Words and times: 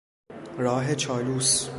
راه 0.57 0.95
چالوس 0.95 1.69